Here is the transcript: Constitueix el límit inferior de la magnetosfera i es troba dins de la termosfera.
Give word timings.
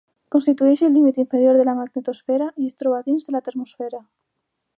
Constitueix 0.35 0.79
el 0.87 0.95
límit 0.97 1.19
inferior 1.23 1.59
de 1.59 1.67
la 1.67 1.75
magnetosfera 1.81 2.49
i 2.65 2.71
es 2.73 2.81
troba 2.81 3.05
dins 3.11 3.29
de 3.29 3.37
la 3.37 3.47
termosfera. 3.51 4.03